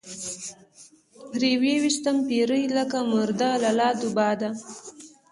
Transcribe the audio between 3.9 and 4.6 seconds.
وباده